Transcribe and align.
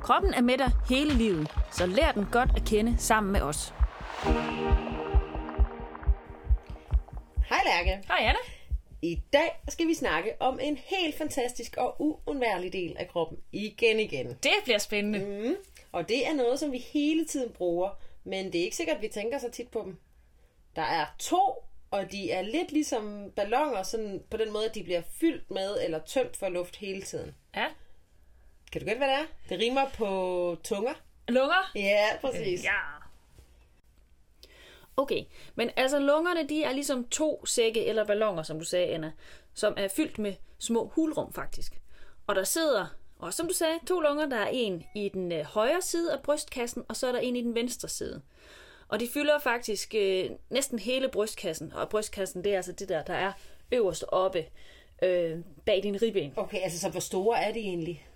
Kroppen 0.00 0.34
er 0.34 0.40
med 0.40 0.58
dig 0.58 0.70
hele 0.88 1.14
livet, 1.14 1.50
så 1.72 1.86
lær 1.86 2.12
den 2.12 2.26
godt 2.32 2.50
at 2.56 2.64
kende 2.66 2.98
sammen 2.98 3.32
med 3.32 3.40
os. 3.40 3.74
Hej 7.48 7.60
Lærke. 7.64 8.02
Hej 8.06 8.18
Anna. 8.20 8.38
I 9.02 9.22
dag 9.32 9.60
skal 9.68 9.86
vi 9.86 9.94
snakke 9.94 10.32
om 10.40 10.58
en 10.62 10.76
helt 10.76 11.18
fantastisk 11.18 11.76
og 11.76 11.96
uundværlig 11.98 12.72
del 12.72 12.96
af 12.98 13.08
kroppen. 13.08 13.38
Igen 13.52 14.00
igen. 14.00 14.26
Det 14.26 14.52
bliver 14.64 14.78
spændende. 14.78 15.48
Mm. 15.48 15.54
Og 15.92 16.08
det 16.08 16.26
er 16.28 16.34
noget, 16.34 16.58
som 16.60 16.72
vi 16.72 16.78
hele 16.78 17.24
tiden 17.24 17.52
bruger, 17.52 17.90
men 18.24 18.52
det 18.52 18.60
er 18.60 18.64
ikke 18.64 18.76
sikkert, 18.76 18.96
at 18.96 19.02
vi 19.02 19.08
tænker 19.08 19.38
så 19.38 19.50
tit 19.50 19.68
på 19.68 19.82
dem. 19.84 19.96
Der 20.76 20.82
er 20.82 21.06
to, 21.18 21.64
og 21.90 22.12
de 22.12 22.30
er 22.30 22.42
lidt 22.42 22.72
ligesom 22.72 23.32
ballonger, 23.36 23.82
sådan 23.82 24.22
på 24.30 24.36
den 24.36 24.52
måde, 24.52 24.64
at 24.64 24.74
de 24.74 24.82
bliver 24.84 25.02
fyldt 25.20 25.50
med 25.50 25.76
eller 25.84 25.98
tømt 25.98 26.36
for 26.36 26.48
luft 26.48 26.76
hele 26.76 27.02
tiden. 27.02 27.34
Ja. 27.56 27.66
Kan 28.72 28.80
du 28.80 28.86
gætte, 28.86 28.98
hvad 28.98 29.08
det 29.08 29.16
er? 29.16 29.26
Det 29.48 29.58
rimer 29.58 29.88
på 29.94 30.56
tunger. 30.64 30.92
Lunger? 31.28 31.70
Ja, 31.74 32.06
præcis. 32.20 32.64
Ja. 32.64 32.70
Okay, 34.96 35.24
men 35.54 35.70
altså 35.76 35.98
lungerne, 35.98 36.48
de 36.48 36.62
er 36.62 36.72
ligesom 36.72 37.08
to 37.08 37.46
sække 37.46 37.86
eller 37.86 38.06
ballonger, 38.06 38.42
som 38.42 38.58
du 38.58 38.64
sagde, 38.64 38.86
Anna, 38.86 39.12
som 39.54 39.74
er 39.76 39.88
fyldt 39.88 40.18
med 40.18 40.34
små 40.58 40.88
hulrum 40.94 41.32
faktisk. 41.32 41.80
Og 42.26 42.34
der 42.34 42.44
sidder, 42.44 42.86
og 43.18 43.34
som 43.34 43.48
du 43.48 43.54
sagde, 43.54 43.78
to 43.86 44.00
lunger. 44.00 44.26
Der 44.26 44.36
er 44.36 44.48
en 44.52 44.84
i 44.94 45.08
den 45.08 45.32
øh, 45.32 45.44
højre 45.44 45.82
side 45.82 46.12
af 46.12 46.22
brystkassen, 46.22 46.84
og 46.88 46.96
så 46.96 47.06
er 47.06 47.12
der 47.12 47.18
en 47.18 47.36
i 47.36 47.42
den 47.42 47.54
venstre 47.54 47.88
side. 47.88 48.22
Og 48.88 49.00
de 49.00 49.08
fylder 49.08 49.38
faktisk 49.38 49.94
øh, 49.94 50.30
næsten 50.50 50.78
hele 50.78 51.08
brystkassen, 51.08 51.72
og 51.72 51.88
brystkassen, 51.88 52.44
det 52.44 52.52
er 52.52 52.56
altså 52.56 52.72
det 52.72 52.88
der, 52.88 53.02
der 53.02 53.14
er 53.14 53.32
øverst 53.72 54.04
oppe 54.08 54.44
øh, 55.02 55.38
bag 55.66 55.82
din 55.82 56.02
ribben. 56.02 56.32
Okay, 56.36 56.58
altså 56.62 56.80
så 56.80 56.88
hvor 56.88 57.00
store 57.00 57.42
er 57.42 57.52
de 57.52 57.58
egentlig? 57.58 58.06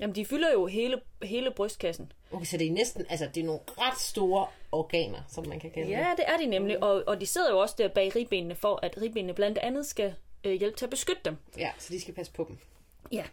Jamen, 0.00 0.14
de 0.14 0.24
fylder 0.24 0.52
jo 0.52 0.66
hele, 0.66 1.00
hele 1.22 1.50
brystkassen. 1.50 2.12
Okay, 2.32 2.44
så 2.44 2.56
det 2.56 2.66
er 2.66 2.70
næsten, 2.72 3.06
altså 3.08 3.28
det 3.34 3.40
er 3.40 3.44
nogle 3.44 3.60
ret 3.68 3.98
store 4.00 4.46
organer, 4.72 5.18
som 5.28 5.46
man 5.48 5.60
kan 5.60 5.70
kalde 5.70 5.88
Ja, 5.90 6.14
det 6.16 6.24
er 6.28 6.36
de 6.36 6.46
nemlig, 6.46 6.82
og, 6.82 7.02
og 7.06 7.20
de 7.20 7.26
sidder 7.26 7.50
jo 7.50 7.58
også 7.58 7.74
der 7.78 7.88
bag 7.88 8.16
ribbenene, 8.16 8.54
for 8.54 8.78
at 8.82 8.98
ribbenene 9.02 9.34
blandt 9.34 9.58
andet 9.58 9.86
skal 9.86 10.14
øh, 10.44 10.52
hjælpe 10.52 10.76
til 10.76 10.86
at 10.86 10.90
beskytte 10.90 11.22
dem. 11.24 11.36
Ja, 11.56 11.70
så 11.78 11.92
de 11.92 12.00
skal 12.00 12.14
passe 12.14 12.32
på 12.32 12.44
dem. 12.48 12.58
Ja. 13.12 13.24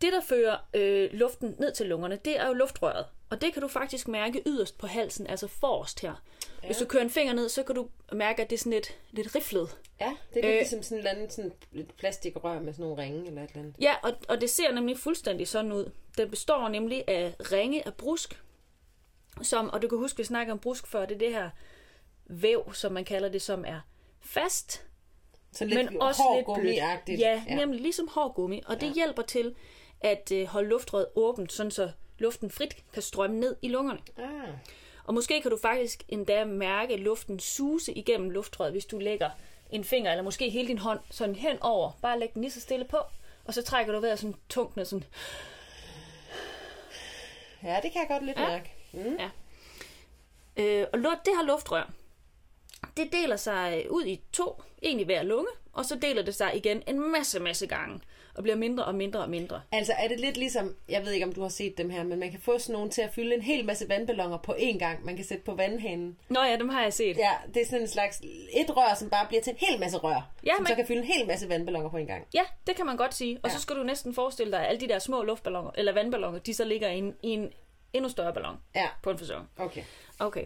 Det, 0.00 0.12
der 0.12 0.20
fører 0.20 0.56
øh, 0.74 1.10
luften 1.12 1.54
ned 1.58 1.72
til 1.72 1.86
lungerne, 1.86 2.18
det 2.24 2.40
er 2.40 2.46
jo 2.46 2.52
luftrøret. 2.52 3.06
Og 3.30 3.40
det 3.40 3.52
kan 3.52 3.62
du 3.62 3.68
faktisk 3.68 4.08
mærke 4.08 4.42
yderst 4.46 4.78
på 4.78 4.86
halsen, 4.86 5.26
altså 5.26 5.46
forrest 5.46 6.00
her. 6.00 6.22
Ja. 6.62 6.66
Hvis 6.66 6.76
du 6.76 6.84
kører 6.84 7.02
en 7.02 7.10
finger 7.10 7.32
ned, 7.32 7.48
så 7.48 7.62
kan 7.62 7.74
du 7.74 7.88
mærke, 8.12 8.42
at 8.42 8.50
det 8.50 8.56
er 8.56 8.58
sådan 8.58 8.72
lidt, 8.72 8.98
lidt 9.10 9.34
riflet. 9.34 9.78
Ja, 10.00 10.16
det 10.34 10.44
er 10.44 10.48
lidt 10.48 10.54
Øh. 10.54 10.58
ligesom 10.58 10.82
sådan 10.82 10.96
et 10.96 10.98
eller 10.98 11.10
andet 11.10 11.32
sådan 11.32 11.52
et 11.72 11.90
plastikrør 11.98 12.60
med 12.60 12.72
sådan 12.72 12.82
nogle 12.82 13.02
ringe 13.02 13.26
eller 13.26 13.42
et 13.42 13.50
eller 13.50 13.62
andet. 13.62 13.74
Ja, 13.80 13.94
og, 14.02 14.12
og 14.28 14.40
det 14.40 14.50
ser 14.50 14.72
nemlig 14.72 14.98
fuldstændig 14.98 15.48
sådan 15.48 15.72
ud. 15.72 15.90
Den 16.18 16.30
består 16.30 16.68
nemlig 16.68 17.04
af 17.08 17.34
ringe 17.52 17.86
af 17.86 17.94
brusk, 17.94 18.42
som, 19.42 19.70
og 19.70 19.82
du 19.82 19.88
kan 19.88 19.98
huske, 19.98 20.16
vi 20.16 20.24
snakker 20.24 20.52
om 20.52 20.58
brusk 20.58 20.86
før, 20.86 21.06
det 21.06 21.14
er 21.14 21.18
det 21.18 21.32
her 21.32 21.50
væv, 22.26 22.74
som 22.74 22.92
man 22.92 23.04
kalder 23.04 23.28
det, 23.28 23.42
som 23.42 23.64
er 23.64 23.80
fast, 24.20 24.86
Sådan 25.52 25.68
lidt 25.68 25.92
men 25.92 26.02
også 26.02 26.22
lidt 26.36 26.60
blødt. 26.60 27.20
Ja, 27.20 27.42
ja, 27.48 27.54
nemlig 27.54 27.80
ligesom 27.80 28.08
hård 28.08 28.34
gummi. 28.34 28.62
Og 28.66 28.80
det 28.80 28.86
ja. 28.86 28.92
hjælper 28.92 29.22
til 29.22 29.54
at 30.00 30.32
øh, 30.32 30.46
holde 30.46 30.68
luftrøret 30.68 31.06
åbent, 31.14 31.52
sådan 31.52 31.70
så 31.70 31.90
luften 32.18 32.50
frit 32.50 32.76
kan 32.92 33.02
strømme 33.02 33.40
ned 33.40 33.56
i 33.62 33.68
lungerne. 33.68 34.00
Ah, 34.18 34.48
Og 35.04 35.14
måske 35.14 35.40
kan 35.42 35.50
du 35.50 35.56
faktisk 35.62 36.02
endda 36.08 36.44
mærke 36.44 36.96
luften 36.96 37.40
suse 37.40 37.92
igennem 37.92 38.30
luftrøret, 38.30 38.72
hvis 38.72 38.86
du 38.86 38.98
lægger 38.98 39.30
en 39.70 39.84
finger, 39.84 40.10
eller 40.10 40.22
måske 40.22 40.50
hele 40.50 40.68
din 40.68 40.78
hånd 40.78 41.00
sådan 41.10 41.34
hen 41.34 41.58
over. 41.62 41.90
Bare 42.02 42.18
læg 42.20 42.34
den 42.34 42.42
lige 42.42 42.52
så 42.52 42.60
stille 42.60 42.84
på, 42.84 42.96
og 43.44 43.54
så 43.54 43.62
trækker 43.62 43.92
du 43.92 44.00
vejret 44.00 44.18
sådan 44.18 44.34
tungt 44.48 44.76
ned. 44.76 44.84
Sådan. 44.84 45.04
ja, 47.62 47.80
det 47.82 47.92
kan 47.92 48.00
jeg 48.00 48.08
godt 48.08 48.24
lidt 48.26 48.38
Ja. 48.38 48.46
mærke. 48.48 48.72
Mm. 48.92 49.16
Ja. 49.18 49.30
Øh, 50.56 50.86
og 50.92 50.98
det 50.98 51.32
her 51.36 51.42
luftrør, 51.46 51.90
det 53.04 53.12
deler 53.12 53.36
sig 53.36 53.86
ud 53.90 54.04
i 54.04 54.20
to, 54.32 54.62
en 54.82 55.00
i 55.00 55.04
hver 55.04 55.22
lunge, 55.22 55.48
og 55.72 55.84
så 55.84 55.94
deler 55.96 56.22
det 56.22 56.34
sig 56.34 56.56
igen 56.56 56.82
en 56.86 57.12
masse, 57.12 57.40
masse 57.40 57.66
gange, 57.66 58.00
og 58.34 58.42
bliver 58.42 58.56
mindre 58.56 58.84
og 58.84 58.94
mindre 58.94 59.20
og 59.20 59.30
mindre. 59.30 59.60
Altså 59.72 59.92
er 59.98 60.08
det 60.08 60.20
lidt 60.20 60.36
ligesom, 60.36 60.76
jeg 60.88 61.04
ved 61.04 61.12
ikke 61.12 61.26
om 61.26 61.32
du 61.32 61.42
har 61.42 61.48
set 61.48 61.78
dem 61.78 61.90
her, 61.90 62.02
men 62.04 62.18
man 62.20 62.30
kan 62.30 62.40
få 62.40 62.58
sådan 62.58 62.72
nogle 62.72 62.90
til 62.90 63.02
at 63.02 63.10
fylde 63.14 63.34
en 63.34 63.42
hel 63.42 63.64
masse 63.64 63.88
vandballoner 63.88 64.38
på 64.38 64.52
én 64.52 64.78
gang. 64.78 65.04
Man 65.04 65.16
kan 65.16 65.24
sætte 65.24 65.44
på 65.44 65.54
vandhanen. 65.54 66.16
Nå 66.28 66.40
ja, 66.42 66.56
dem 66.56 66.68
har 66.68 66.82
jeg 66.82 66.92
set. 66.92 67.16
Ja, 67.16 67.30
det 67.54 67.62
er 67.62 67.66
sådan 67.66 67.80
en 67.80 67.88
slags 67.88 68.20
et 68.52 68.76
rør, 68.76 68.94
som 68.94 69.10
bare 69.10 69.26
bliver 69.28 69.42
til 69.42 69.50
en 69.50 69.56
hel 69.68 69.80
masse 69.80 69.98
rør. 69.98 70.30
Ja, 70.46 70.52
som 70.54 70.62
man- 70.62 70.66
så 70.68 70.74
kan 70.74 70.86
fylde 70.86 71.00
en 71.00 71.06
hel 71.06 71.26
masse 71.26 71.48
vandballoner 71.48 71.90
på 71.90 71.96
en 71.96 72.06
gang. 72.06 72.26
Ja, 72.34 72.42
det 72.66 72.76
kan 72.76 72.86
man 72.86 72.96
godt 72.96 73.14
sige. 73.14 73.38
Og. 73.42 73.48
Ja. 73.50 73.54
så 73.54 73.60
skal 73.60 73.76
du 73.76 73.82
næsten 73.82 74.14
forestille 74.14 74.52
dig, 74.52 74.60
at 74.60 74.68
alle 74.68 74.80
de 74.80 74.88
der 74.88 74.98
små 74.98 75.22
luftballoner, 75.22 75.70
eller 75.74 75.92
vandballoner, 75.92 76.38
de 76.38 76.54
så 76.54 76.64
ligger 76.64 76.88
i 76.88 76.98
en, 76.98 77.14
i 77.22 77.28
en 77.28 77.52
endnu 77.92 78.08
større 78.10 78.32
ballon 78.34 78.56
Ja, 78.74 78.86
på 79.02 79.10
en 79.10 79.18
fasong. 79.18 79.48
okay. 79.58 79.82
Okay. 80.18 80.44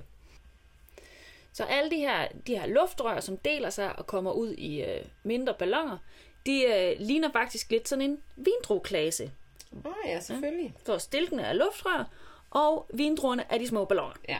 Så 1.55 1.65
alle 1.65 1.91
de 1.91 1.97
her, 1.97 2.29
de 2.47 2.59
her 2.59 2.67
luftrør, 2.67 3.21
som 3.21 3.37
deler 3.37 3.71
sig 3.71 3.99
og 3.99 4.07
kommer 4.07 4.33
ud 4.33 4.51
i 4.51 4.83
øh, 4.83 5.05
mindre 5.23 5.55
balloner, 5.59 5.99
de 6.47 6.65
øh, 6.65 7.07
ligner 7.07 7.33
faktisk 7.33 7.71
lidt 7.71 7.89
sådan 7.89 8.11
en 8.11 8.23
vindrueklase. 8.37 9.33
Åh 9.73 9.87
oh, 9.87 9.93
ja, 10.07 10.21
selvfølgelig. 10.21 10.75
For 10.87 10.99
stilkene 10.99 11.43
er 11.43 11.53
luftrør, 11.53 12.11
og 12.51 12.87
vindruerne 12.95 13.45
er 13.53 13.59
de 13.59 13.69
små 13.69 13.85
balloner. 13.85 14.15
Ja. 14.29 14.39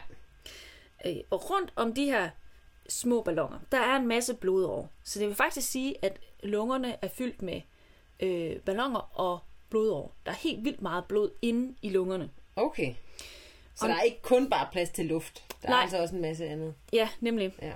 Øh, 1.07 1.17
og 1.31 1.51
rundt 1.51 1.73
om 1.77 1.95
de 1.95 2.05
her 2.05 2.31
små 2.89 3.23
balloner, 3.23 3.59
der 3.73 3.79
er 3.79 3.97
en 3.97 4.07
masse 4.07 4.35
blodår. 4.35 4.91
Så 5.05 5.19
det 5.19 5.29
vil 5.29 5.37
faktisk 5.37 5.71
sige, 5.71 6.05
at 6.05 6.21
lungerne 6.43 6.97
er 7.03 7.09
fyldt 7.09 7.43
med 7.43 7.61
øh, 8.21 8.57
balloner 8.57 9.19
og 9.21 9.39
blodår. 9.71 10.15
Der 10.27 10.33
er 10.33 10.37
helt 10.37 10.65
vildt 10.65 10.83
meget 10.83 11.05
blod 11.05 11.31
inde 11.43 11.75
i 11.83 11.89
lungerne. 11.89 12.31
Okay. 12.57 12.95
Så 13.75 13.85
Om- 13.85 13.89
der 13.91 13.97
er 13.97 14.03
ikke 14.03 14.23
kun 14.23 14.51
bare 14.51 14.69
plads 14.73 14.91
til 14.91 15.05
luft. 15.07 15.43
Der 15.63 15.69
Nej. 15.69 15.79
er 15.79 15.83
altså 15.83 15.99
også 16.03 16.15
en 16.15 16.23
masse 16.23 16.47
andet. 16.47 16.75
Ja, 16.93 17.09
nemlig. 17.21 17.55
Ja. 17.63 17.73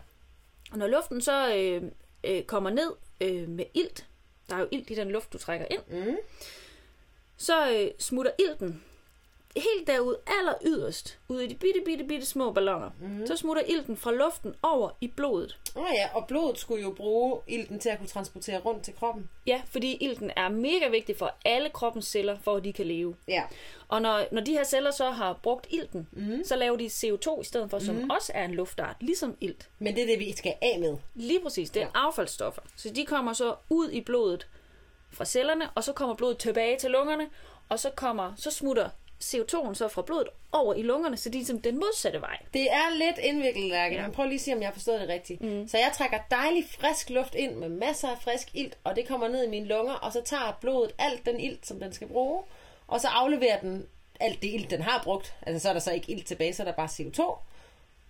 Og 0.72 0.78
når 0.78 0.86
luften 0.86 1.20
så 1.20 1.54
øh, 1.54 1.82
øh, 2.25 2.42
kommer 2.44 2.70
ned 2.70 2.92
øh, 3.20 3.48
med 3.48 3.64
ilt, 3.75 4.06
der 4.50 4.56
er 4.56 4.60
jo 4.60 4.69
ilt 4.70 4.91
i 4.91 4.94
den 4.94 5.10
luft, 5.10 5.32
du 5.32 5.38
trækker 5.38 5.66
ind, 5.70 5.81
Mm. 6.06 6.16
så 7.36 7.72
øh, 7.72 7.91
smutter 7.98 8.32
ilten 8.38 8.84
helt 9.61 9.87
derud, 9.87 10.17
aller 10.27 10.55
yderst, 10.65 11.19
ud 11.29 11.41
i 11.41 11.47
de 11.47 11.55
bitte, 11.55 11.81
bitte, 11.85 12.05
bitte 12.05 12.27
små 12.27 12.53
balloner. 12.53 12.91
Mm. 13.01 13.27
Så 13.27 13.37
smutter 13.37 13.63
ilten 13.67 13.97
fra 13.97 14.13
luften 14.13 14.55
over 14.63 14.91
i 15.01 15.09
blodet. 15.09 15.59
Åh 15.77 15.83
oh, 15.83 15.89
ja, 15.95 16.09
og 16.15 16.27
blodet 16.27 16.59
skulle 16.59 16.83
jo 16.83 16.91
bruge 16.91 17.41
ilten 17.47 17.79
til 17.79 17.89
at 17.89 17.99
kunne 17.99 18.09
transportere 18.09 18.59
rundt 18.59 18.85
til 18.85 18.95
kroppen. 18.95 19.29
Ja, 19.47 19.63
fordi 19.71 19.97
ilten 20.01 20.31
er 20.37 20.49
mega 20.49 20.89
vigtig 20.89 21.17
for 21.17 21.35
alle 21.45 21.71
kroppens 21.71 22.07
celler, 22.07 22.39
for 22.43 22.57
at 22.57 22.65
de 22.65 22.73
kan 22.73 22.87
leve. 22.87 23.17
Ja. 23.29 23.43
Og 23.89 24.03
når, 24.03 24.25
når 24.33 24.41
de 24.41 24.53
her 24.53 24.65
celler 24.65 24.91
så 24.91 25.11
har 25.11 25.39
brugt 25.43 25.67
ilten, 25.71 26.09
mm. 26.13 26.45
så 26.45 26.57
laver 26.57 26.77
de 26.77 26.87
CO2 26.87 27.41
i 27.41 27.45
stedet 27.45 27.71
for, 27.71 27.79
som 27.79 27.95
mm. 27.95 28.11
også 28.11 28.33
er 28.35 28.45
en 28.45 28.55
luftart, 28.55 28.97
ligesom 29.01 29.37
ilt. 29.41 29.69
Men 29.79 29.95
det 29.95 30.03
er 30.03 30.07
det, 30.07 30.19
vi 30.19 30.37
skal 30.37 30.55
af 30.63 30.79
med. 30.81 30.97
Lige 31.15 31.41
præcis, 31.41 31.71
det 31.71 31.83
er 31.83 31.87
ja. 31.87 32.07
affaldsstoffer. 32.07 32.63
Så 32.77 32.91
de 32.91 33.07
kommer 33.07 33.33
så 33.33 33.55
ud 33.71 33.91
i 33.91 34.01
blodet 34.01 34.49
fra 35.11 35.25
cellerne, 35.25 35.71
og 35.75 35.85
så 35.85 35.93
kommer 35.93 36.15
blodet 36.15 36.39
tilbage 36.39 36.79
til 36.79 36.91
lungerne, 36.91 37.27
og 37.69 37.79
så 37.79 37.91
kommer 37.91 38.33
så 38.37 38.51
smutter 38.51 38.89
CO2'en 39.25 39.75
så 39.75 39.89
fra 39.89 40.03
blodet 40.03 40.29
over 40.53 40.75
i 40.75 40.83
lungerne, 40.83 41.17
så 41.17 41.29
de 41.29 41.34
er 41.37 41.41
ligesom 41.41 41.61
den 41.61 41.75
modsatte 41.75 42.21
vej. 42.21 42.39
Det 42.54 42.72
er 42.72 42.95
lidt 42.98 43.19
indviklet, 43.19 43.69
Lærke, 43.71 43.95
Ja. 43.97 44.03
men 44.03 44.13
prøv 44.13 44.25
lige 44.27 44.34
at 44.34 44.41
se, 44.41 44.53
om 44.53 44.60
jeg 44.60 44.69
har 44.69 44.72
forstået 44.72 45.01
det 45.01 45.09
rigtigt. 45.09 45.41
Mm. 45.41 45.69
Så 45.69 45.78
jeg 45.78 45.91
trækker 45.95 46.19
dejlig 46.31 46.65
frisk 46.78 47.10
luft 47.10 47.34
ind 47.34 47.54
med 47.54 47.69
masser 47.69 48.09
af 48.09 48.19
frisk 48.22 48.48
ilt, 48.54 48.78
og 48.84 48.97
det 48.97 49.09
kommer 49.09 49.28
ned 49.28 49.45
i 49.45 49.48
mine 49.48 49.66
lunger, 49.66 49.95
og 49.95 50.13
så 50.13 50.22
tager 50.25 50.59
blodet 50.60 50.92
alt 50.98 51.27
den 51.27 51.41
ilt, 51.41 51.66
som 51.66 51.81
den 51.81 51.92
skal 51.92 52.09
bruge, 52.09 52.42
og 52.87 53.01
så 53.01 53.09
afleverer 53.09 53.60
den 53.60 53.87
alt 54.21 54.42
det 54.42 54.48
ilt, 54.54 54.71
den 54.71 54.83
har 54.83 55.01
brugt. 55.04 55.34
Altså 55.42 55.63
så 55.63 55.69
er 55.69 55.72
der 55.72 55.81
så 55.81 55.92
ikke 55.92 56.10
ilt 56.13 56.27
tilbage, 56.27 56.54
så 56.54 56.63
er 56.63 56.65
der 56.65 56.72
bare 56.72 56.87
CO2. 56.89 57.22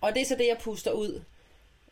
Og 0.01 0.13
det 0.13 0.21
er 0.21 0.25
så 0.25 0.35
det, 0.35 0.47
jeg 0.47 0.57
puster 0.57 0.91
ud. 0.91 1.21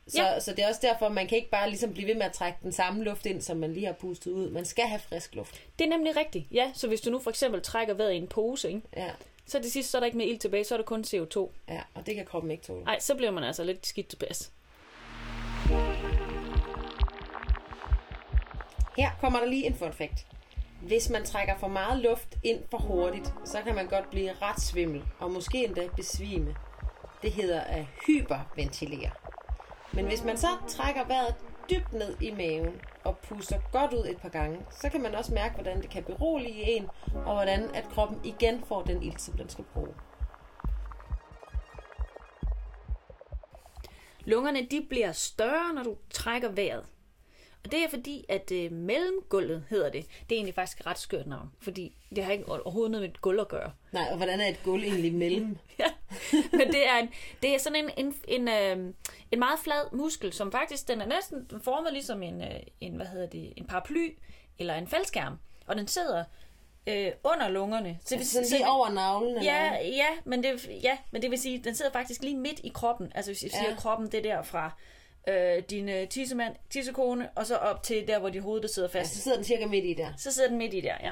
Så, 0.07 0.21
Ja. 0.21 0.39
så 0.39 0.51
det 0.51 0.63
er 0.63 0.67
også 0.67 0.81
derfor, 0.83 1.09
man 1.09 1.27
kan 1.27 1.37
ikke 1.37 1.49
bare 1.49 1.69
ligesom 1.69 1.93
blive 1.93 2.07
ved 2.07 2.15
med 2.15 2.25
at 2.25 2.31
trække 2.33 2.59
den 2.63 2.71
samme 2.71 3.03
luft 3.03 3.25
ind, 3.25 3.41
som 3.41 3.57
man 3.57 3.73
lige 3.73 3.85
har 3.85 3.93
pustet 3.93 4.31
ud. 4.31 4.49
Man 4.49 4.65
skal 4.65 4.83
have 4.83 4.99
frisk 4.99 5.35
luft. 5.35 5.61
Det 5.79 5.85
er 5.85 5.89
nemlig 5.89 6.15
rigtigt. 6.17 6.45
Ja, 6.51 6.71
så 6.75 6.87
hvis 6.87 7.01
du 7.01 7.09
nu 7.09 7.19
for 7.19 7.29
eksempel 7.29 7.61
trækker 7.61 7.93
vejret 7.93 8.13
i 8.13 8.17
en 8.17 8.27
pose, 8.27 8.67
ikke? 8.67 8.81
Ja, 8.97 9.09
så 9.45 9.61
til 9.61 9.71
sidst 9.71 9.89
så 9.91 9.97
er 9.97 9.99
der 9.99 10.05
ikke 10.05 10.17
mere 10.17 10.27
ild 10.27 10.39
tilbage, 10.39 10.63
så 10.63 10.75
er 10.75 10.77
der 10.77 10.85
kun 10.85 11.01
CO2. 11.07 11.49
ja 11.69 11.81
og 11.93 12.05
det 12.05 12.15
kan 12.15 12.25
kroppen 12.25 12.51
ikke 12.51 12.63
tåle. 12.63 12.83
Nej, 12.83 12.99
så 12.99 13.15
bliver 13.15 13.31
man 13.31 13.43
altså 13.43 13.63
lidt 13.63 13.87
skidt 13.87 14.07
tilpas. 14.07 14.51
Her 18.97 19.09
kommer 19.21 19.39
der 19.39 19.45
lige 19.47 19.65
en 19.65 19.75
fun 19.75 19.93
fact. 19.93 20.25
Hvis 20.81 21.09
man 21.09 21.25
trækker 21.25 21.57
for 21.57 21.67
meget 21.67 21.99
luft 21.99 22.27
ind 22.43 22.59
for 22.71 22.77
hurtigt, 22.77 23.33
så 23.45 23.61
kan 23.61 23.75
man 23.75 23.87
godt 23.87 24.09
blive 24.09 24.31
ret 24.41 24.61
svimmel, 24.61 25.03
og 25.19 25.31
måske 25.31 25.65
endda 25.65 25.87
besvime. 25.95 26.55
det 27.21 27.31
hedder 27.31 27.61
at 27.61 27.85
hyperventilere. 28.07 29.09
Men 29.93 30.05
hvis 30.05 30.23
man 30.23 30.37
så 30.37 30.47
trækker 30.67 31.05
vejret 31.07 31.35
dybt 31.69 31.93
ned 31.93 32.21
i 32.21 32.31
maven 32.31 32.81
og 33.03 33.17
puster 33.17 33.59
godt 33.71 33.93
ud 33.93 34.05
et 34.09 34.17
par 34.17 34.29
gange, 34.29 34.59
så 34.81 34.89
kan 34.89 35.01
man 35.01 35.15
også 35.15 35.33
mærke, 35.33 35.53
hvordan 35.53 35.81
det 35.81 35.89
kan 35.89 36.03
berolige 36.03 36.63
en, 36.63 36.87
og 37.25 37.33
hvordan 37.33 37.75
at 37.75 37.83
kroppen 37.89 38.19
igen 38.23 38.63
får 38.67 38.83
den 38.83 39.03
ilt, 39.03 39.21
som 39.21 39.37
den 39.37 39.49
skal 39.49 39.65
bruge. 39.73 39.93
Lungerne 44.25 44.67
de 44.71 44.85
bliver 44.89 45.11
større, 45.11 45.73
når 45.73 45.83
du 45.83 45.95
trækker 46.09 46.49
vejret. 46.49 46.85
Og 47.63 47.71
det 47.71 47.83
er 47.83 47.89
fordi, 47.89 48.25
at 48.29 48.51
øh, 48.51 48.71
mellemgulvet 48.71 49.63
hedder 49.69 49.89
det. 49.89 50.05
Det 50.05 50.35
er 50.35 50.37
egentlig 50.37 50.55
faktisk 50.55 50.79
et 50.79 50.85
ret 50.87 50.99
skørt 50.99 51.27
navn, 51.27 51.51
fordi 51.59 51.95
det 52.15 52.23
har 52.23 52.31
ikke 52.31 52.51
overhovedet 52.51 52.91
noget 52.91 53.01
med 53.01 53.09
et 53.09 53.21
gulv 53.21 53.39
at 53.39 53.47
gøre. 53.47 53.71
Nej, 53.91 54.07
og 54.11 54.17
hvordan 54.17 54.41
er 54.41 54.47
et 54.47 54.59
gulv 54.63 54.83
egentlig 54.83 55.13
mellem? 55.13 55.57
Ja, 55.79 55.85
men 56.59 56.67
det 56.67 56.87
er, 56.87 56.97
en, 56.97 57.09
det 57.41 57.55
er 57.55 57.59
sådan 57.59 57.83
en, 57.97 58.05
en, 58.05 58.15
en, 58.27 58.47
øh, 58.47 58.93
en 59.31 59.39
meget 59.39 59.59
flad 59.59 59.91
muskel, 59.91 60.33
som 60.33 60.51
faktisk 60.51 60.87
den 60.87 61.01
er 61.01 61.05
næsten 61.05 61.61
formet 61.63 61.93
ligesom 61.93 62.23
en, 62.23 62.41
øh, 62.41 62.59
en, 62.81 62.95
hvad 62.95 63.05
hedder 63.05 63.27
det, 63.27 63.53
en 63.57 63.65
paraply 63.67 64.09
eller 64.59 64.75
en 64.75 64.87
faldskærm. 64.87 65.39
Og 65.67 65.75
den 65.75 65.87
sidder 65.87 66.23
øh, 66.87 67.11
under 67.23 67.47
lungerne. 67.49 67.99
Så, 68.05 68.15
Altså 68.15 68.31
sådan 68.33 68.47
lige 68.51 68.67
over 68.69 68.89
navlen? 68.89 69.43
Ja, 69.43 69.73
ja, 69.87 70.07
men 70.25 70.43
det, 70.43 70.69
ja, 70.83 70.97
men 71.11 71.21
det 71.21 71.31
vil 71.31 71.39
sige, 71.39 71.57
den 71.63 71.75
sidder 71.75 71.91
faktisk 71.91 72.21
lige 72.21 72.37
midt 72.37 72.59
i 72.63 72.71
kroppen. 72.73 73.11
Altså 73.15 73.31
hvis 73.31 73.43
jeg 73.43 73.51
siger 73.51 73.69
Ja. 73.69 73.75
kroppen, 73.75 74.07
det 74.11 74.17
er 74.17 74.21
der 74.35 74.41
fra 74.41 74.71
øh, 75.27 75.63
din 75.69 75.89
øh, 75.89 76.07
tissemand, 76.09 76.55
tissekone, 76.69 77.29
og 77.35 77.45
så 77.45 77.55
op 77.57 77.83
til 77.83 78.07
der, 78.07 78.19
hvor 78.19 78.29
dit 78.29 78.41
hoved 78.41 78.61
der 78.61 78.67
sidder 78.67 78.89
Ja, 78.93 78.99
fast. 78.99 79.13
så 79.15 79.21
sidder 79.21 79.37
den 79.37 79.45
cirka 79.45 79.65
midt 79.65 79.85
i 79.85 79.93
der. 79.93 80.13
Så 80.17 80.31
sidder 80.31 80.49
den 80.49 80.57
midt 80.57 80.73
i 80.73 80.81
der, 80.81 80.95
ja. 81.03 81.11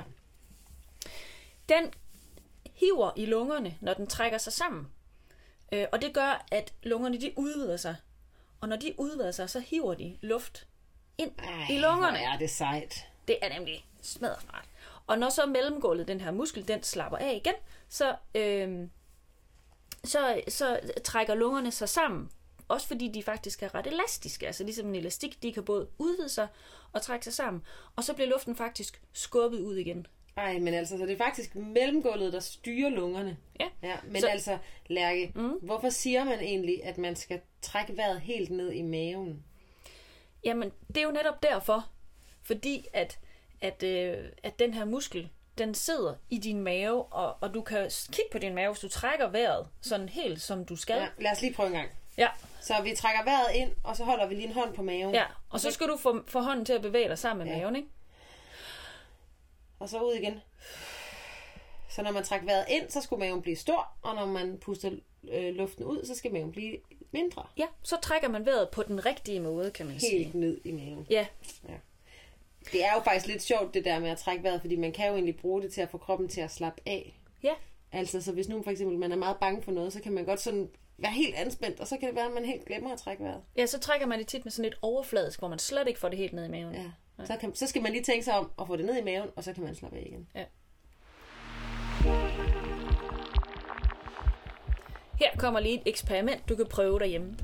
Den 1.70 1.94
hiver 2.74 3.12
i 3.16 3.26
lungerne, 3.26 3.76
når 3.82 3.94
den 3.94 4.08
trækker 4.08 4.38
sig 4.38 4.54
sammen. 4.54 4.88
Øh, 5.72 5.86
og 5.92 6.02
det 6.02 6.14
gør, 6.14 6.46
at 6.52 6.74
lungerne 6.84 7.22
de 7.22 7.34
udvider 7.38 7.78
sig. 7.78 7.96
Og 8.62 8.70
når 8.70 8.76
de 8.76 8.94
udvider 8.98 9.32
sig, 9.32 9.50
så 9.50 9.60
hiver 9.60 9.94
de 9.94 10.18
luft 10.22 10.68
ind 11.18 11.32
Ej, 11.40 11.76
i 11.76 11.80
lungerne. 11.80 12.18
er 12.20 12.38
det 12.38 12.50
sejt. 12.50 13.08
Det 13.28 13.38
er 13.42 13.50
nemlig 13.50 13.86
smadret 14.02 14.54
rart. 14.54 14.70
Og 15.08 15.20
når 15.20 15.30
så 15.30 15.46
mellemgulvet, 15.46 16.08
den 16.08 16.22
her 16.22 16.32
muskel, 16.32 16.68
den 16.68 16.84
slapper 16.84 17.18
af 17.18 17.34
igen, 17.36 17.54
så, 17.90 18.16
øh, 18.36 18.88
så, 20.04 20.42
så 20.48 20.80
trækker 21.04 21.36
lungerne 21.36 21.72
sig 21.72 21.90
sammen. 21.90 22.30
Også 22.68 22.88
fordi 22.88 23.08
de 23.08 23.24
faktisk 23.24 23.64
er 23.64 23.76
ret 23.76 23.88
elastiske. 23.88 24.48
Altså 24.48 24.64
ligesom 24.64 24.88
en 24.88 24.96
elastik, 24.96 25.44
de 25.44 25.54
kan 25.54 25.64
både 25.64 25.88
udvide 25.98 26.30
sig 26.30 26.48
og 26.92 27.02
trække 27.02 27.24
sig 27.24 27.34
sammen. 27.34 27.64
Og 27.96 28.04
så 28.04 28.14
bliver 28.14 28.30
luften 28.30 28.56
faktisk 28.56 29.02
skubbet 29.14 29.60
ud 29.60 29.76
igen. 29.76 30.08
Ej, 30.38 30.60
men 30.60 30.74
altså, 30.74 30.98
så 30.98 31.06
det 31.06 31.14
er 31.14 31.18
faktisk 31.18 31.56
mellemgulvet, 31.56 32.34
der 32.34 32.40
styrer 32.40 32.90
lungerne. 32.90 33.38
Ja. 33.60 33.68
Ja, 33.84 33.96
men 34.04 34.16
Så- 34.16 34.28
så... 34.28 34.32
altså, 34.32 34.58
Lærke, 34.88 35.32
mm. 35.36 35.54
hvorfor 35.62 35.90
siger 35.90 36.24
man 36.24 36.40
egentlig, 36.40 36.84
at 36.84 36.98
man 36.98 37.16
skal 37.16 37.42
trække 37.62 37.98
vejret 37.98 38.22
helt 38.22 38.50
ned 38.52 38.72
i 38.72 38.82
maven? 38.82 39.44
Jamen, 40.44 40.72
det 40.88 40.98
er 40.98 41.02
jo 41.04 41.12
netop 41.12 41.44
derfor. 41.44 41.90
Fordi 42.44 42.86
at, 42.94 43.20
at, 43.62 43.84
øh, 43.84 44.18
at 44.44 44.60
den 44.60 44.74
her 44.74 44.86
muskel, 44.86 45.30
den 45.58 45.74
sidder 45.74 46.14
i 46.30 46.38
din 46.38 46.62
mave, 46.62 47.04
og, 47.06 47.38
og 47.42 47.54
du 47.54 47.62
kan 47.62 47.92
kigge 48.12 48.30
på 48.32 48.38
din 48.40 48.56
mave, 48.56 48.72
hvis 48.74 48.80
du 48.82 48.90
trækker 48.90 49.28
vejret 49.30 49.68
sådan 49.82 50.10
helt, 50.10 50.42
som 50.42 50.66
du 50.66 50.76
skal. 50.76 50.96
Ja, 50.98 51.08
lad 51.18 51.32
os 51.32 51.42
lige 51.42 51.54
prøve 51.54 51.68
en 51.68 51.74
gang. 51.74 51.90
ja. 52.18 52.28
Så 52.62 52.74
vi 52.84 52.96
trækker 52.96 53.24
vejret 53.24 53.56
ind, 53.56 53.72
og 53.84 53.96
så 53.96 54.04
holder 54.04 54.28
vi 54.28 54.36
lige 54.36 54.48
en 54.48 54.54
hånd 54.54 54.74
på 54.74 54.82
maven. 54.84 55.14
Ja, 55.16 55.24
og 55.50 55.60
så 55.60 55.72
skal 55.72 55.88
du 55.88 55.98
få, 55.98 56.24
få 56.28 56.40
hånden 56.40 56.66
til 56.66 56.74
at 56.74 56.82
bevæge 56.82 57.08
dig 57.10 57.18
sammen 57.20 57.48
med 57.48 57.54
Ja. 57.54 57.60
maven, 57.60 57.76
ikke? 57.76 57.88
Og 59.80 59.90
så 59.90 60.00
ud 60.00 60.14
igen. 60.14 60.40
Så 61.90 62.02
når 62.02 62.12
man 62.12 62.24
trækker 62.24 62.46
vejret 62.48 62.66
ind, 62.70 62.90
så 62.90 63.02
skulle 63.02 63.20
maven 63.20 63.42
blive 63.42 63.56
stor, 63.56 63.88
og 64.02 64.16
når 64.16 64.26
man 64.26 64.58
puster 64.58 64.92
øh, 65.32 65.56
luften 65.56 65.84
ud, 65.86 66.06
så 66.06 66.16
skal 66.16 66.34
maven 66.34 66.52
blive 66.52 66.78
mindre. 67.12 67.46
Ja, 67.58 67.66
så 67.84 67.98
trækker 68.02 68.28
man 68.30 68.46
vejret 68.46 68.70
på 68.70 68.84
den 68.84 69.06
rigtige 69.06 69.40
måde, 69.40 69.72
kan 69.72 69.86
man 69.86 70.00
sige. 70.00 70.18
Helt 70.24 70.36
ned 70.36 70.62
i 70.64 70.72
maven. 70.72 71.08
Ja, 71.10 71.26
Det 72.72 72.86
er 72.86 72.94
jo 72.96 73.02
faktisk 73.04 73.28
lidt 73.28 73.42
sjovt, 73.44 73.74
det 73.74 73.86
der 73.86 74.00
med 74.00 74.10
at 74.10 74.18
trække 74.18 74.44
vejret, 74.44 74.62
fordi 74.62 74.76
man 74.76 74.92
kan 74.92 75.08
jo 75.08 75.14
egentlig 75.14 75.38
bruge 75.38 75.62
det 75.62 75.74
til 75.74 75.82
at 75.82 75.90
få 75.90 75.98
kroppen 75.98 76.28
til 76.30 76.42
at 76.42 76.52
slappe 76.52 76.82
af. 76.86 77.20
ja, 77.44 77.54
Altså, 77.92 78.22
så 78.22 78.32
hvis 78.32 78.50
nu 78.50 78.64
for 78.64 78.72
eksempel 78.72 78.98
man 78.98 79.12
er 79.12 79.16
meget 79.16 79.38
bange 79.38 79.62
for 79.64 79.72
noget, 79.72 79.94
så 79.94 80.02
kan 80.02 80.12
man 80.12 80.26
godt 80.26 80.40
sådan 80.40 80.70
være 80.98 81.12
helt 81.12 81.36
anspændt, 81.36 81.80
og 81.80 81.88
så 81.88 81.98
kan 81.98 82.08
det 82.08 82.16
være, 82.16 82.26
at 82.26 82.32
man 82.34 82.46
helt 82.46 82.66
glemmer 82.66 82.92
at 82.94 83.00
trække 83.00 83.24
vejret. 83.24 83.42
ja, 83.58 83.66
så 83.66 83.80
trækker 83.80 84.08
man 84.08 84.20
det 84.20 84.28
tit 84.28 84.46
med 84.46 84.52
sådan 84.52 84.64
lidt 84.70 84.80
overfladisk, 84.82 85.40
hvor 85.40 85.48
man 85.48 85.60
slet 85.60 85.88
ikke 85.88 86.00
får 86.00 86.10
det 86.10 86.18
helt 86.18 86.34
ned 86.34 86.46
i 86.46 86.50
maven. 86.50 86.76
Ja. 86.76 86.92
Så, 87.24 87.38
kan, 87.40 87.56
så 87.56 87.68
skal 87.68 87.82
man 87.82 87.92
lige 87.92 88.04
tænke 88.04 88.26
sig 88.26 88.34
om 88.38 88.52
at 88.60 88.68
få 88.68 88.76
det 88.76 88.86
ned 88.86 88.98
i 88.98 89.04
maven, 89.04 89.30
og 89.36 89.44
så 89.44 89.54
kan 89.54 89.64
man 89.64 89.76
slappe 89.76 89.98
af 89.98 90.04
igen. 90.06 90.28
Ja. 90.36 90.46
Her 95.20 95.30
kommer 95.38 95.60
lige 95.60 95.76
et 95.76 95.84
eksperiment, 95.86 96.50
du 96.50 96.56
kan 96.56 96.66
prøve 96.66 97.00
derhjemme. 97.00 97.38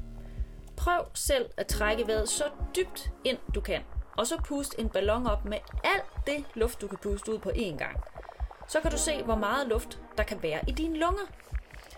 Prøv 0.77 1.05
selv 1.13 1.49
at 1.57 1.67
trække 1.67 2.07
vejret 2.07 2.29
så 2.29 2.43
dybt 2.75 3.11
ind 3.23 3.37
du 3.55 3.61
kan, 3.61 3.81
og 4.17 4.27
så 4.27 4.41
pust 4.45 4.75
en 4.79 4.89
ballon 4.89 5.27
op 5.27 5.45
med 5.45 5.57
alt 5.83 6.27
det 6.27 6.45
luft, 6.55 6.81
du 6.81 6.87
kan 6.87 6.97
puste 6.97 7.33
ud 7.33 7.39
på 7.39 7.49
én 7.49 7.77
gang. 7.77 8.03
Så 8.69 8.81
kan 8.81 8.91
du 8.91 8.97
se, 8.97 9.23
hvor 9.23 9.35
meget 9.35 9.67
luft 9.67 9.99
der 10.17 10.23
kan 10.23 10.43
være 10.43 10.59
i 10.67 10.71
dine 10.71 10.99
lunger. 10.99 11.23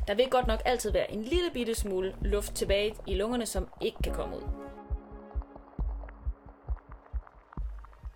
Der 0.07 0.15
vil 0.15 0.29
godt 0.29 0.47
nok 0.47 0.61
altid 0.65 0.91
være 0.91 1.11
en 1.11 1.23
lille 1.23 1.51
bitte 1.53 1.75
smule 1.75 2.15
luft 2.21 2.55
tilbage 2.55 2.95
i 3.07 3.15
lungerne, 3.15 3.45
som 3.45 3.67
ikke 3.81 3.97
kan 4.03 4.13
komme 4.13 4.37
ud. 4.37 4.62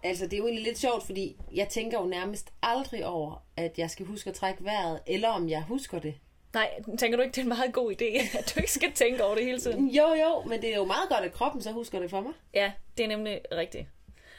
Altså, 0.04 0.26
det 0.26 0.34
er 0.34 0.38
jo 0.38 0.44
egentlig 0.44 0.64
lidt 0.64 0.78
sjovt, 0.78 1.06
fordi 1.06 1.36
jeg 1.54 1.70
tænker 1.70 2.00
jo 2.00 2.06
nærmest 2.06 2.50
aldrig 2.64 3.06
over, 3.06 3.44
at 3.58 3.78
jeg 3.78 3.90
skal 3.90 4.06
huske 4.06 4.30
at 4.30 4.36
trække 4.36 4.64
vejret, 4.64 5.00
eller 5.08 5.30
om 5.30 5.50
jeg 5.50 5.62
husker 5.62 6.00
det. 6.00 6.14
Nej, 6.54 6.70
tænker 7.00 7.18
du 7.18 7.24
ikke, 7.24 7.32
det 7.32 7.38
er 7.38 7.42
en 7.42 7.50
meget 7.50 7.74
god 7.74 7.92
idé, 7.92 8.06
at 8.40 8.54
du 8.56 8.60
ikke 8.60 8.72
skal 8.72 8.92
tænke 8.94 9.24
over 9.24 9.36
det 9.36 9.46
hele 9.46 9.60
tiden? 9.60 9.88
Jo, 9.90 10.14
jo, 10.14 10.44
men 10.46 10.62
det 10.62 10.72
er 10.72 10.76
jo 10.76 10.86
meget 10.86 11.10
godt, 11.10 11.26
at 11.26 11.34
kroppen 11.34 11.62
så 11.62 11.72
husker 11.72 12.00
det 12.00 12.10
for 12.10 12.22
mig. 12.22 12.32
Ja, 12.54 12.72
det 12.98 13.04
er 13.04 13.08
nemlig 13.08 13.42
rigtigt. 13.52 13.88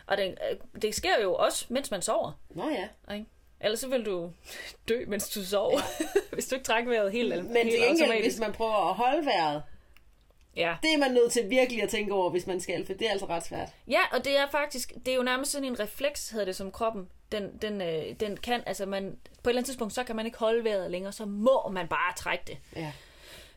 Og 0.07 0.17
det, 0.17 0.39
øh, 0.51 0.83
det 0.83 0.95
sker 0.95 1.23
jo 1.23 1.35
også, 1.35 1.67
mens 1.69 1.91
man 1.91 2.03
sover. 2.03 2.33
Nå 2.51 2.69
ja. 2.69 3.15
Ikke? 3.15 3.27
Ellers 3.61 3.81
så 3.81 3.89
vil 3.89 4.07
du 4.07 4.31
dø, 4.89 5.05
mens 5.07 5.29
du 5.29 5.45
sover, 5.45 5.81
hvis 6.35 6.47
du 6.47 6.55
ikke 6.55 6.65
trækker 6.67 6.91
vejret 6.91 7.13
helt, 7.13 7.45
Men 7.45 7.71
til 7.71 7.81
gengæld, 7.81 8.23
hvis 8.23 8.39
man 8.39 8.53
prøver 8.53 8.89
at 8.91 8.95
holde 8.95 9.27
vejret, 9.27 9.63
Ja. 10.57 10.77
det 10.83 10.95
er 10.95 10.99
man 10.99 11.13
nødt 11.13 11.33
til 11.33 11.51
virkelig 11.51 11.83
at 11.83 11.89
tænke 11.89 12.15
over, 12.15 12.31
hvis 12.31 12.47
man 12.47 12.61
skal, 12.61 12.87
for 12.87 12.93
det 12.93 13.07
er 13.07 13.11
altså 13.11 13.27
ret 13.27 13.45
svært. 13.45 13.69
ja, 13.89 14.01
og 14.13 14.25
det 14.25 14.37
er 14.37 14.49
faktisk, 14.51 14.93
det 14.95 15.09
er 15.09 15.17
jo 15.17 15.23
nærmest 15.23 15.53
sådan 15.53 15.69
en 15.69 15.81
refleks, 15.81 16.31
hedder 16.31 16.45
det, 16.45 16.57
som 16.57 16.73
kroppen, 16.73 17.09
den, 17.33 17.59
den, 17.63 17.81
øh, 17.81 18.21
den 18.21 18.37
kan, 18.37 18.63
altså 18.67 18.87
man, 18.87 19.19
på 19.43 19.49
et 19.49 19.51
eller 19.51 19.59
andet 19.59 19.67
tidspunkt, 19.67 19.95
så 19.95 20.05
kan 20.05 20.17
man 20.17 20.27
ikke 20.27 20.39
holde 20.39 20.65
vejret 20.65 20.91
længere, 20.91 21.13
så 21.13 21.25
må 21.27 21.69
man 21.73 21.89
bare 21.89 22.15
trække 22.17 22.45
det. 22.47 22.59
Ja. 22.77 22.93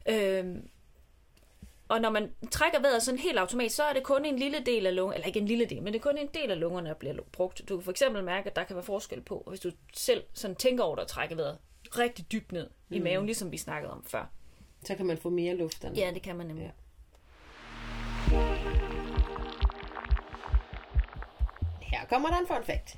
Øhm, 0.05 0.69
og 1.87 2.01
når 2.01 2.09
man 2.09 2.31
trækker 2.51 2.81
vejret 2.81 3.03
sådan 3.03 3.19
helt 3.19 3.39
automatisk, 3.39 3.75
så 3.75 3.83
er 3.83 3.93
det 3.93 4.03
kun 4.03 4.25
en 4.25 4.39
lille 4.39 4.59
del 4.59 4.85
af 4.85 4.95
lungerne, 4.95 5.15
eller 5.15 5.27
ikke 5.27 5.39
en 5.39 5.45
lille 5.45 5.65
del, 5.65 5.81
men 5.81 5.93
det 5.93 5.99
er 5.99 6.03
kun 6.03 6.17
en 6.17 6.29
del 6.33 6.51
af 6.51 6.59
lungerne, 6.59 6.89
der 6.89 6.95
bliver 6.95 7.15
brugt. 7.31 7.61
Du 7.69 7.77
kan 7.77 7.83
for 7.83 7.91
eksempel 7.91 8.23
mærke, 8.23 8.49
at 8.49 8.55
der 8.55 8.63
kan 8.63 8.75
være 8.75 8.83
forskel 8.85 9.21
på, 9.21 9.43
hvis 9.47 9.59
du 9.59 9.71
selv 9.93 10.23
sådan 10.33 10.55
tænker 10.55 10.83
over 10.83 10.97
at 10.97 11.07
trække 11.07 11.37
vejret 11.37 11.57
rigtig 11.97 12.31
dybt 12.31 12.51
ned 12.51 12.69
i 12.89 12.99
maven, 12.99 13.25
ligesom 13.25 13.51
vi 13.51 13.57
snakkede 13.57 13.93
om 13.93 14.03
før. 14.07 14.25
Så 14.83 14.95
kan 14.95 15.05
man 15.05 15.17
få 15.17 15.29
mere 15.29 15.55
luft. 15.55 15.81
Dernede. 15.81 16.01
Ja, 16.01 16.11
det 16.13 16.21
kan 16.21 16.35
man 16.35 16.47
nemlig. 16.47 16.65
Ja. 16.65 16.71
Her 21.81 22.05
kommer 22.09 22.29
der 22.29 22.37
en 22.37 22.47
fun 22.47 22.63
fact. 22.63 22.97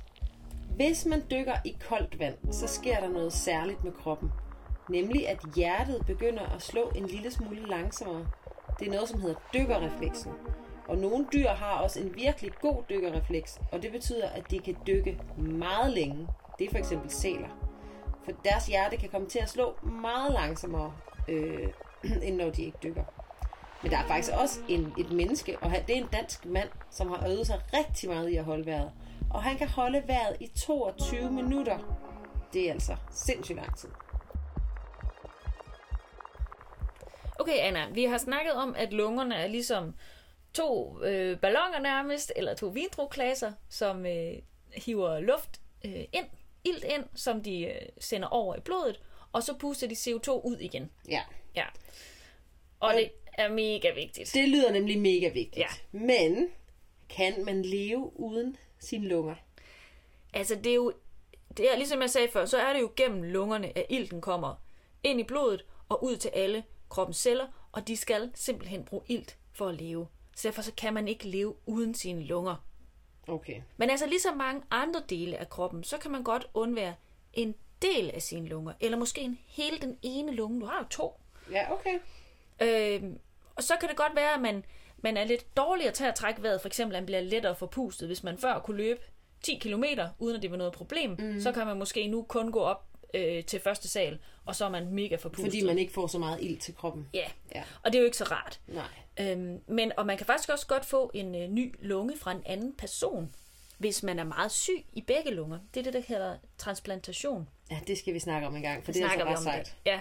Hvis 0.76 1.06
man 1.06 1.22
dykker 1.30 1.54
i 1.64 1.76
koldt 1.88 2.18
vand, 2.18 2.34
så 2.52 2.66
sker 2.66 3.00
der 3.00 3.08
noget 3.08 3.32
særligt 3.32 3.84
med 3.84 3.92
kroppen. 3.92 4.32
Nemlig 4.88 5.28
at 5.28 5.38
hjertet 5.56 6.06
begynder 6.06 6.54
at 6.54 6.62
slå 6.62 6.92
en 6.94 7.06
lille 7.06 7.30
smule 7.30 7.68
langsommere. 7.68 8.26
Det 8.78 8.88
er 8.88 8.92
noget, 8.92 9.08
som 9.08 9.20
hedder 9.20 9.36
dykkerrefleksen. 9.54 10.32
Og 10.88 10.98
nogle 10.98 11.26
dyr 11.32 11.48
har 11.48 11.82
også 11.82 12.00
en 12.00 12.14
virkelig 12.14 12.52
god 12.60 12.82
dykkerrefleks, 12.90 13.60
og 13.72 13.82
det 13.82 13.92
betyder, 13.92 14.28
at 14.28 14.50
de 14.50 14.58
kan 14.58 14.76
dykke 14.86 15.18
meget 15.36 15.92
længe. 15.92 16.28
Det 16.58 16.66
er 16.66 16.70
for 16.70 16.78
eksempel 16.78 17.10
sæler. 17.10 17.48
For 18.24 18.32
deres 18.44 18.66
hjerte 18.66 18.96
kan 18.96 19.08
komme 19.08 19.28
til 19.28 19.38
at 19.38 19.48
slå 19.48 19.74
meget 19.82 20.32
langsommere, 20.32 20.92
øh, 21.28 21.68
end 22.26 22.36
når 22.36 22.50
de 22.50 22.62
ikke 22.62 22.78
dykker. 22.82 23.04
Men 23.84 23.92
der 23.92 23.98
er 23.98 24.06
faktisk 24.06 24.32
også 24.32 24.60
en, 24.68 24.92
et 24.98 25.12
menneske, 25.12 25.58
og 25.58 25.70
han, 25.70 25.86
det 25.86 25.96
er 25.96 26.00
en 26.00 26.08
dansk 26.12 26.44
mand, 26.44 26.68
som 26.90 27.08
har 27.08 27.28
øvet 27.28 27.46
sig 27.46 27.60
rigtig 27.72 28.08
meget 28.08 28.30
i 28.30 28.36
at 28.36 28.44
holde 28.44 28.66
vejret. 28.66 28.92
Og 29.30 29.42
han 29.42 29.56
kan 29.58 29.68
holde 29.68 30.02
vejret 30.06 30.36
i 30.40 30.46
22 30.46 31.30
minutter. 31.30 31.78
Det 32.52 32.68
er 32.68 32.72
altså 32.72 32.96
sindssygt 33.10 33.56
lang 33.56 33.78
tid. 33.78 33.88
Okay, 37.40 37.58
Anna, 37.58 37.88
vi 37.90 38.04
har 38.04 38.18
snakket 38.18 38.52
om, 38.52 38.74
at 38.78 38.92
lungerne 38.92 39.34
er 39.34 39.46
ligesom 39.46 39.94
to 40.54 41.02
øh, 41.02 41.38
ballonger 41.38 41.80
nærmest, 41.80 42.32
eller 42.36 42.54
to 42.54 42.66
vindrueklasser, 42.66 43.52
som 43.68 44.06
øh, 44.06 44.34
hiver 44.74 45.20
luft 45.20 45.60
øh, 45.84 46.04
ind, 46.12 46.26
ilt 46.64 46.84
ind, 46.84 47.04
som 47.14 47.42
de 47.42 47.64
øh, 47.64 47.88
sender 48.00 48.28
over 48.28 48.56
i 48.56 48.60
blodet, 48.60 49.00
og 49.32 49.42
så 49.42 49.54
puster 49.58 49.88
de 49.88 49.94
CO2 49.94 50.30
ud 50.30 50.56
igen. 50.56 50.90
Ja, 51.08 51.22
Ja. 51.56 51.64
Og 52.80 52.94
det 52.94 53.10
er 53.38 53.48
mega 53.48 53.94
vigtigt. 53.94 54.34
det 54.34 54.48
lyder 54.48 54.72
nemlig 54.72 55.00
mega 55.00 55.28
vigtigt. 55.28 55.56
Ja. 55.56 55.66
Men 55.92 56.48
kan 57.08 57.44
man 57.44 57.62
leve 57.62 58.20
uden 58.20 58.56
sine 58.78 59.08
lunger? 59.08 59.34
Altså, 60.32 60.54
det 60.54 60.66
er 60.66 60.74
jo, 60.74 60.92
det 61.56 61.72
er, 61.72 61.76
ligesom 61.76 62.00
jeg 62.00 62.10
sagde 62.10 62.28
før, 62.28 62.44
så 62.44 62.58
er 62.58 62.72
det 62.72 62.80
jo 62.80 62.90
gennem 62.96 63.22
lungerne, 63.22 63.78
at 63.78 63.86
ilten 63.88 64.20
kommer 64.20 64.54
ind 65.02 65.20
i 65.20 65.24
blodet 65.24 65.64
og 65.88 66.04
ud 66.04 66.16
til 66.16 66.28
alle 66.28 66.64
kroppens 66.88 67.16
celler, 67.16 67.46
og 67.72 67.88
de 67.88 67.96
skal 67.96 68.30
simpelthen 68.34 68.84
bruge 68.84 69.02
ilt 69.08 69.38
for 69.52 69.68
at 69.68 69.74
leve. 69.74 70.06
Så 70.36 70.48
derfor 70.48 70.62
så 70.62 70.72
kan 70.76 70.94
man 70.94 71.08
ikke 71.08 71.28
leve 71.28 71.54
uden 71.66 71.94
sine 71.94 72.22
lunger. 72.24 72.56
Okay. 73.28 73.60
Men 73.76 73.90
altså 73.90 74.06
ligesom 74.06 74.36
mange 74.36 74.62
andre 74.70 75.02
dele 75.08 75.36
af 75.36 75.48
kroppen, 75.48 75.84
så 75.84 75.98
kan 75.98 76.10
man 76.10 76.22
godt 76.22 76.46
undvære 76.54 76.94
en 77.32 77.54
del 77.82 78.10
af 78.10 78.22
sine 78.22 78.48
lunger, 78.48 78.72
eller 78.80 78.98
måske 78.98 79.20
en 79.20 79.38
hele 79.46 79.78
den 79.78 79.98
ene 80.02 80.32
lunge. 80.32 80.60
Du 80.60 80.66
har 80.66 80.78
jo 80.78 80.88
to. 80.90 81.20
Ja, 81.50 81.72
okay. 81.72 81.98
Øhm, 82.62 83.18
og 83.56 83.62
så 83.62 83.74
kan 83.80 83.88
det 83.88 83.96
godt 83.96 84.16
være, 84.16 84.34
at 84.34 84.40
man, 84.40 84.64
man 84.98 85.16
er 85.16 85.24
lidt 85.24 85.56
dårligere 85.56 85.92
til 85.92 86.04
at 86.04 86.14
trække 86.14 86.42
vejret. 86.42 86.60
For 86.60 86.68
eksempel, 86.68 86.96
at 86.96 87.02
man 87.02 87.06
bliver 87.06 87.20
lettere 87.20 87.56
forpustet. 87.56 88.08
Hvis 88.08 88.22
man 88.22 88.38
før 88.38 88.58
kunne 88.58 88.76
løbe 88.76 89.00
10 89.42 89.58
km, 89.58 89.84
uden 90.18 90.36
at 90.36 90.42
det 90.42 90.50
var 90.50 90.56
noget 90.56 90.72
problem, 90.72 91.16
mm. 91.18 91.40
så 91.40 91.52
kan 91.52 91.66
man 91.66 91.76
måske 91.78 92.06
nu 92.06 92.22
kun 92.22 92.52
gå 92.52 92.60
op 92.60 92.86
øh, 93.14 93.44
til 93.44 93.60
første 93.60 93.88
sal, 93.88 94.18
og 94.44 94.56
så 94.56 94.64
er 94.64 94.68
man 94.68 94.86
mega 94.90 95.16
forpustet. 95.16 95.46
Fordi 95.46 95.64
man 95.64 95.78
ikke 95.78 95.92
får 95.92 96.06
så 96.06 96.18
meget 96.18 96.38
ild 96.42 96.58
til 96.58 96.74
kroppen. 96.74 97.08
Ja, 97.14 97.26
Ja. 97.54 97.62
og 97.82 97.92
det 97.92 97.98
er 97.98 98.00
jo 98.00 98.04
ikke 98.04 98.16
så 98.16 98.24
rart. 98.24 98.60
Nej. 98.66 98.84
Øhm, 99.20 99.60
men, 99.66 99.92
og 99.96 100.06
man 100.06 100.16
kan 100.16 100.26
faktisk 100.26 100.50
også 100.50 100.66
godt 100.66 100.84
få 100.84 101.10
en 101.14 101.34
øh, 101.34 101.48
ny 101.48 101.74
lunge 101.80 102.18
fra 102.18 102.32
en 102.32 102.42
anden 102.46 102.74
person, 102.78 103.34
hvis 103.78 104.02
man 104.02 104.18
er 104.18 104.24
meget 104.24 104.52
syg 104.52 104.84
i 104.92 105.00
begge 105.00 105.30
lunger. 105.30 105.58
Det 105.74 105.80
er 105.80 105.84
det, 105.84 105.92
der 105.92 106.02
hedder 106.08 106.36
transplantation. 106.58 107.48
Ja, 107.70 107.78
det 107.86 107.98
skal 107.98 108.14
vi 108.14 108.18
snakke 108.18 108.46
om 108.46 108.56
en 108.56 108.62
gang, 108.62 108.84
for 108.84 108.92
Det 108.92 109.02
det 109.02 109.08
er 109.08 109.10
altså 109.10 109.26
ret 109.26 109.38
sejt. 109.42 109.66
det. 109.66 109.90
Ja. 109.90 110.00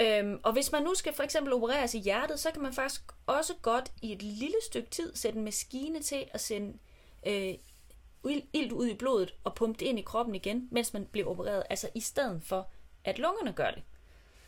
Øhm, 0.00 0.40
og 0.42 0.52
hvis 0.52 0.72
man 0.72 0.82
nu 0.82 0.94
skal 0.94 1.12
for 1.12 1.22
eksempel 1.22 1.52
opereres 1.52 1.94
i 1.94 1.98
hjertet, 1.98 2.40
så 2.40 2.50
kan 2.50 2.62
man 2.62 2.72
faktisk 2.72 3.00
også 3.26 3.54
godt 3.62 3.92
i 4.02 4.12
et 4.12 4.22
lille 4.22 4.56
stykke 4.66 4.90
tid 4.90 5.14
sætte 5.16 5.38
en 5.38 5.44
maskine 5.44 6.02
til 6.02 6.24
at 6.32 6.40
sende 6.40 6.78
øh, 7.26 7.54
ilt 8.52 8.72
ud 8.72 8.86
i 8.86 8.94
blodet 8.94 9.34
og 9.44 9.54
pumpe 9.54 9.78
det 9.80 9.86
ind 9.86 9.98
i 9.98 10.02
kroppen 10.02 10.34
igen, 10.34 10.68
mens 10.70 10.92
man 10.92 11.06
bliver 11.06 11.28
opereret. 11.28 11.62
Altså 11.70 11.88
i 11.94 12.00
stedet 12.00 12.42
for, 12.44 12.70
at 13.04 13.18
lungerne 13.18 13.52
gør 13.52 13.70
det. 13.70 13.82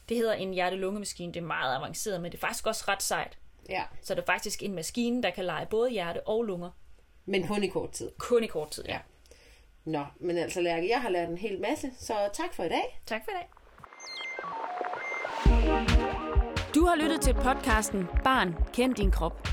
Det 0.09 0.17
hedder 0.17 0.33
en 0.35 0.55
hjerte-lungemaskine. 0.55 1.33
Det 1.33 1.41
er 1.41 1.47
meget 1.47 1.77
avanceret, 1.77 2.21
men 2.21 2.33
det 2.33 2.39
er 2.39 2.41
faktisk 2.41 2.67
også 2.67 2.85
ret 2.89 3.03
sejt. 3.03 3.39
Ja, 3.69 3.85
Så 4.03 4.15
det 4.15 4.21
er 4.23 4.27
faktisk 4.27 4.63
en 4.63 4.75
maskine, 4.75 5.23
der 5.23 5.31
kan 5.31 5.45
lege 5.45 5.67
både 5.67 5.91
hjerte 5.91 6.27
og 6.27 6.43
lunger. 6.45 6.71
men 7.25 7.47
kun 7.47 7.65
i 7.65 7.67
kort 7.67 7.91
tid. 7.93 8.11
Kun 8.19 8.45
i 8.45 8.47
kort 8.47 8.71
tid. 8.71 8.85
Ja. 8.89 8.99
Nå, 9.85 10.05
men 10.21 10.39
altså 10.39 10.61
Lærke, 10.61 10.89
jeg 10.89 11.01
har 11.03 11.09
lært 11.09 11.29
en 11.29 11.39
hel 11.39 11.61
masse, 11.61 11.91
så 11.99 12.15
tak 12.33 12.55
for 12.55 12.65
i 12.65 12.69
dag. 12.69 13.01
Tak 13.07 13.25
for 13.25 13.31
i 13.31 13.35
dag. 13.35 13.49
Du 16.75 16.85
har 16.87 16.97
lyttet 16.97 17.21
til 17.21 17.35
podcasten 17.35 18.09
Barn, 18.25 18.55
kend 18.75 18.95
din 18.95 19.11
krop. 19.11 19.49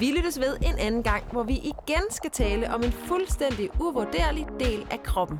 Vi 0.00 0.06
lyttes 0.16 0.40
ved 0.40 0.56
en 0.62 0.78
anden 0.78 1.02
gang, 1.02 1.24
hvor 1.32 1.42
vi 1.42 1.54
igen 1.54 2.04
skal 2.10 2.30
tale 2.30 2.74
om 2.74 2.82
en 2.82 2.92
fuldstændig 2.92 3.70
uvurderlig 3.80 4.46
del 4.60 4.86
af 4.90 5.02
kroppen. 5.02 5.38